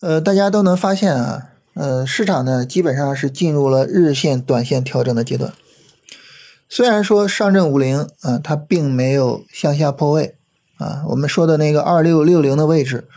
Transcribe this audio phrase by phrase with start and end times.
[0.00, 5.52] 呃，大家都能发现啊，呃，市场呢基本上是进入了日线、短线调整的阶段。
[6.68, 10.36] 虽然说上证五零啊，它并没有向下破位
[10.76, 13.08] 啊，我们说的那个二六六零的位置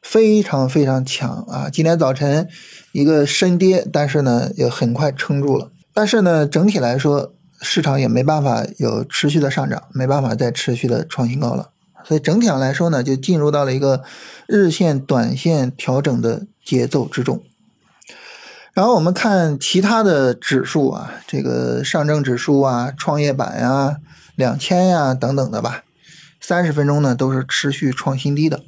[0.00, 1.68] 非常非常强啊。
[1.70, 2.48] 今天早晨
[2.92, 5.70] 一个深跌，但是呢也很快撑住了。
[5.92, 11.71] 但是呢，整体来说，市场也没办法有持续的上涨，没办法再持续的创新高了。
[12.04, 14.02] 所以整体上来说呢，就进入到了一个
[14.46, 17.42] 日线、短线调整的节奏之中。
[18.74, 23.98] 然后我们看其他的指数啊，这个上证指数啊、创业板呀、
[24.34, 25.84] 两千呀等等的吧，
[26.40, 28.62] 三十分钟呢都是持续创新低的。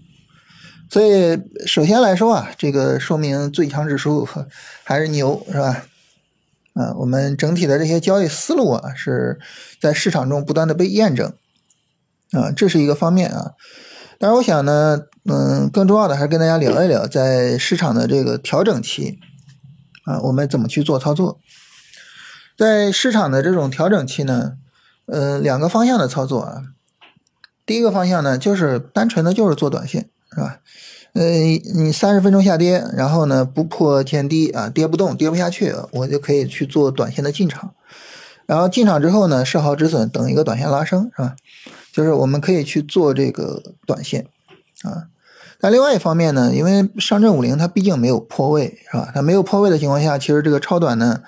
[0.90, 4.28] 所以首先来说啊，这个说明最强指数
[4.84, 5.86] 还是牛，是吧？
[6.74, 9.40] 啊，我们整体的这些交易思路啊，是
[9.80, 11.32] 在市场中不断的被验证。
[12.34, 13.52] 啊，这是一个方面啊，
[14.18, 19.18] 当然，我想呢，嗯，更重要的还是跟大家聊一聊，在市场的这个调整期
[20.04, 21.38] 啊，我们怎么去做操作？
[22.56, 24.52] 在市场的这种调整期呢，
[25.06, 26.62] 呃，两个方向的操作啊，
[27.64, 30.60] 第一个方向呢，就是单纯的就是做短线，是吧？
[31.14, 37.72] 呃，你三十分钟下跌，然后呢不破前低啊，跌不动，跌不下去，我就可以去做短线的进场，
[38.46, 41.36] 然后进场之后呢，设好止损，等一个短线拉升，是吧？
[41.94, 44.26] 就是我们可以去做这个短线，
[44.82, 45.06] 啊，
[45.60, 49.12] 那另外一方面呢，因为上证五零它毕竟没有破位，是吧？
[49.14, 51.22] 它没有破位的情况下，其实这个超短呢，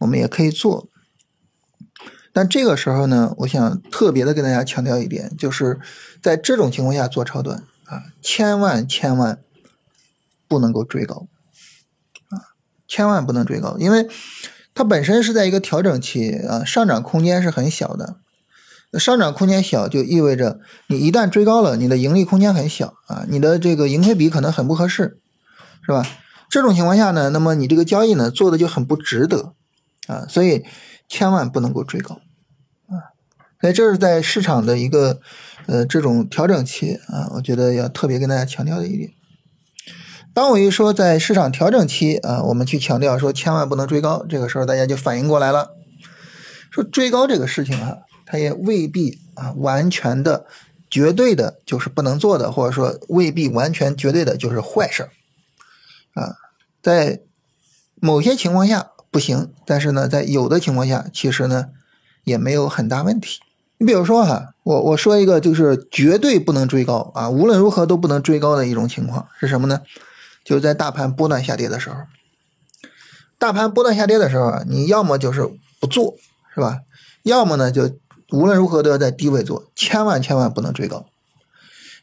[0.00, 0.90] 我们也可以做。
[2.30, 5.80] 但这个时候呢，我想特别的跟大家强调一点，就是
[6.22, 9.38] 在这种情况下做超短啊，千万千万
[10.46, 11.26] 不能够追高，
[12.28, 12.52] 啊，
[12.86, 14.06] 千万不能追高，因为
[14.74, 18.18] 它本身是在一个调整期啊，上涨空间是很小的。
[18.92, 25.18] 那上涨空间小，就意味着你一旦追高了，你的盈利空间很小啊，你的这个盈亏比可能很不合适，
[25.86, 26.06] 是吧？
[26.50, 29.54] 这种情况下呢，那么你这个交易呢做的就很不值得
[30.06, 30.62] 啊，所以
[31.08, 32.16] 千万不能够追高
[32.88, 33.16] 啊。
[33.62, 35.20] 所以这是在市场的一个
[35.64, 39.10] 呃这种调整期啊，我觉得要特别跟大家强调的一点。
[40.34, 45.70] 当我一说在市场调整期啊，我们去强调说千万不能追高，这个时候大家就反应过来了，
[46.70, 47.96] 说追高这个事情啊。
[48.32, 50.46] 它也未必啊，完全的、
[50.88, 55.10] 绝对的，就是不能做的，或者说未必完全绝对的就是坏事儿
[56.14, 56.36] 啊。
[56.82, 57.20] 在
[57.96, 61.66] 某些情况下不行，但是呢，在有的情况下，其实呢
[62.24, 63.40] 也没有很大问题。
[63.76, 69.82] 你比如说哈，我我说一个就是绝对不能追高啊，无论如何都不能追高的一种情况是什么呢？
[70.42, 71.96] 就是在大盘波段下跌的时候，
[73.38, 75.46] 大盘波段下跌的时候，你要么就是
[75.78, 76.14] 不做，
[76.54, 76.80] 是吧？
[77.24, 77.90] 要么呢就。
[78.32, 81.06] 无论如何都要在低位做，千万千万不能追高。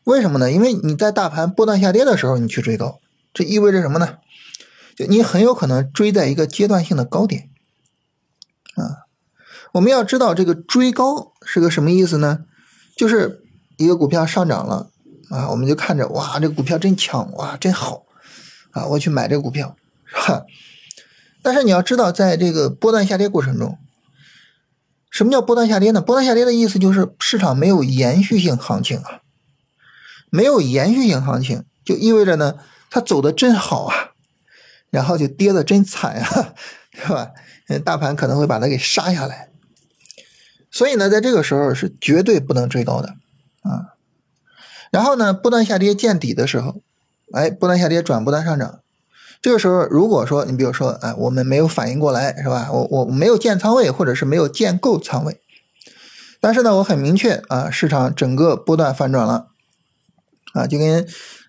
[0.04, 0.52] 为什么呢？
[0.52, 3.00] 因为你在大盘波段下跌的时候，你去追高，
[3.34, 4.18] 这意味着什么呢？
[4.96, 7.50] 就你很有可能追在一个阶段性的高点。
[8.76, 9.10] 啊，
[9.74, 12.46] 我们要知道这个追高是个什么意思呢？
[12.96, 13.44] 就是
[13.78, 14.90] 一个股票上涨了
[15.30, 18.06] 啊，我们就看着哇，这个股票真强，哇，真好
[18.72, 19.76] 啊，我去买这个股票，
[20.06, 20.44] 是吧？
[21.42, 23.78] 但是你要知道，在这个波段下跌过程中。
[25.10, 26.02] 什么叫波段下跌呢？
[26.02, 29.22] 波段下跌的意思就是市场没有延续性行情啊，
[30.30, 32.56] 没有延续性行情，就意味着呢，
[32.90, 34.12] 它走的真好啊，
[34.90, 36.54] 然后就跌的真惨啊，
[36.94, 37.32] 对吧？
[37.68, 39.50] 嗯大盘可能会把它给杀下来，
[40.72, 43.10] 所以呢，在这个时候是绝对不能追高的
[43.62, 43.94] 啊。
[44.92, 46.82] 然后呢，波段下跌见底的时候，
[47.34, 48.80] 哎，波段下跌转波段上涨。
[49.42, 52.70] 这个时候，如果说你比如说，哎，我们没有反应过来，是吧？
[52.72, 55.40] 我我没有建仓位，或者是没有建够仓位，
[56.42, 59.48] 但是呢，我很明确啊，市场整个波段反转了，
[60.54, 61.08] 啊，就跟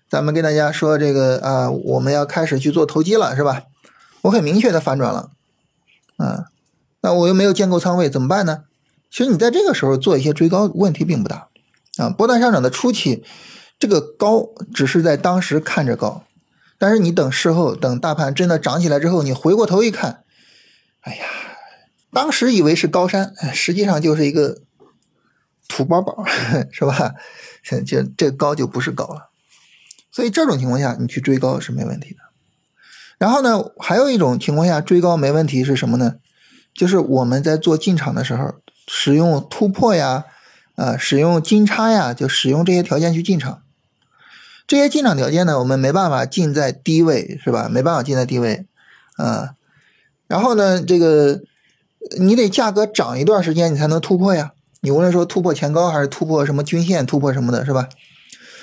[0.09, 3.63] 咱们跟大家说这个啊，我们要开始去做投机了，是吧？
[4.21, 5.31] 我很明确的反转了，
[6.15, 6.45] 啊，
[7.01, 8.63] 那我又没有建够仓位，怎么办呢？
[9.11, 11.49] 其实你在这个时候做一些追高，问题并不大，
[11.97, 13.25] 啊，波段上涨的初期，
[13.77, 16.23] 这个高只是在当时看着高。
[16.81, 20.23] 但是你等事后，等大盘真的涨起来之后，你回过头一看，
[21.01, 21.25] 哎呀，
[22.11, 24.57] 当时以为是高山，实际上就是一个
[25.67, 26.25] 土包包，
[26.73, 27.13] 是吧？
[27.85, 29.29] 这这高就不是高了。
[30.11, 32.19] 所以这种情况下，你去追高是没问题的。
[33.19, 36.15] 然后呢，还有一种情况下追高没问题是什么呢？
[36.73, 38.55] 就是我们在做进场的时候，
[38.87, 40.25] 使用突破呀，
[40.77, 43.61] 啊，使用金叉呀，就使用这些条件去进场。
[44.67, 47.67] 这些进场条件呢，我们没办法进在低位，是吧？
[47.69, 48.65] 没办法进在低位，
[49.17, 49.55] 啊，
[50.27, 51.41] 然后呢，这个
[52.19, 54.53] 你得价格涨一段时间，你才能突破呀。
[54.81, 57.89] 你无论说突破前高还是突破什么均线，突破什么的，是吧？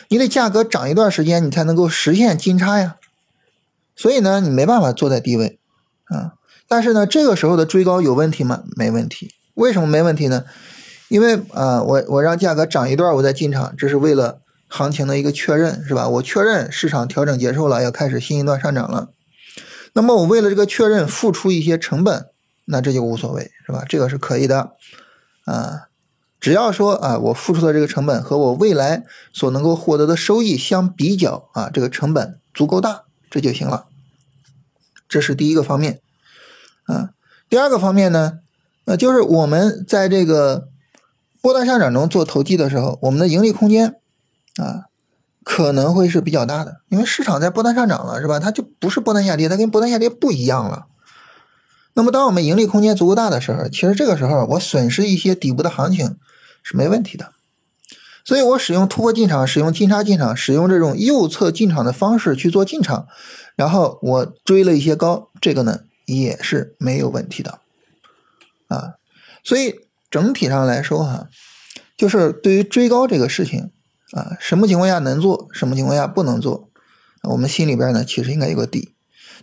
[0.08, 2.96] 你得价格涨一段时间，你才能够实现金叉呀，
[3.94, 5.58] 所以呢，你没办法坐在低位
[6.06, 6.32] 啊。
[6.66, 8.62] 但是呢，这个时候的追高有问题吗？
[8.76, 9.32] 没问题。
[9.54, 10.44] 为什么没问题呢？
[11.08, 16.08] 因为啊，我我让价格涨一段，我再进场，这是为了行情的一个确认，是吧？
[16.08, 19.08] 我确认市场调整结束了，要开始新一段上涨了。
[19.94, 22.26] 那么我为了这个确认，付出一些成本，
[22.66, 23.84] 那这就无所谓，是吧？
[23.88, 24.72] 这个是可以的
[25.44, 25.88] 啊。
[26.40, 33.86] 只要说啊，我付出的这个成本和我未来所能够获得的收益相比较啊，这个成本足够大，这就行了。
[35.08, 36.00] 这是第一个方面
[36.84, 37.10] 啊。
[37.48, 38.40] 第二个方面呢，
[38.84, 40.68] 呃，就是我们在这个
[41.40, 43.96] 波段上涨中做投机的时候，我们的盈利空间
[44.58, 44.84] 啊
[45.44, 48.38] 可能会是比较大的，因为市场在波段上涨了，是吧？
[48.38, 50.88] 它就不是波段下跌，它跟波段下跌不一样了。
[51.94, 56.18] 那么，当我们盈利空间足够大的时候，其实这个时候我损失一些底部的行情
[56.62, 57.32] 是没问题的。
[58.24, 63.08] 所以我使用突破进场、使用金叉进场、使用这种右侧进场的方式去做进场，
[63.56, 67.58] 然后我追了一些高，这个呢也是没有问题的
[68.66, 68.96] 啊。
[69.42, 71.28] 所以整体上来说哈，
[71.96, 73.70] 就是对于追高这个事情
[74.12, 76.68] 啊，什么情况下能做，什么情况下不能做，
[77.22, 78.94] 我们心里边呢其实应该有个底。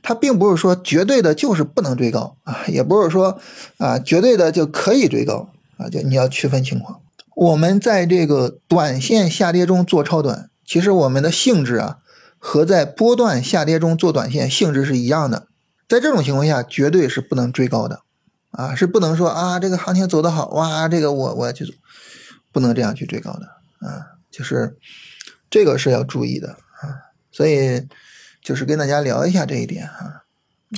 [0.02, 3.40] 它并不是说绝对的就是不能追高啊，也不是说
[3.78, 7.00] 啊绝对的就可以追高啊，就你要区分情况。
[7.36, 11.98] 我们在这个短线下跌中做超短，其实我们的性质啊
[12.38, 15.48] 和在波段下跌中做短线性质是一样的。
[15.88, 18.02] 在这种情况下，绝对是不能追高的
[18.52, 21.76] 啊，是不能说啊这个行情走得好哇，这个我我要去做，
[22.52, 24.76] 不能这样去追高的啊，就是
[25.50, 27.88] 这个是要注意的啊，所以。
[28.46, 30.26] 就是跟大家聊一下这一点哈，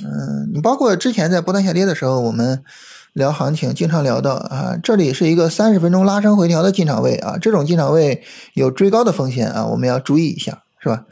[0.02, 2.64] 嗯，你包括之前在波段下跌的时候，我们
[3.12, 8.24] 聊行情，经常聊到啊，这里是一个三十分钟拉升回调的进场位啊，这种进场位
[8.54, 11.04] 有追高的风险啊，我们要注意一下，是吧？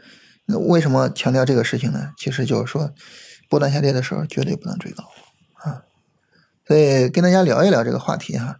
[0.46, 2.12] 那为什么强调这个事情呢？
[2.16, 2.90] 其实就是说，
[3.50, 5.04] 波段下跌的时候绝对不能追高
[5.62, 5.82] 啊，
[6.66, 8.54] 所以跟大家聊一聊这个话题哈。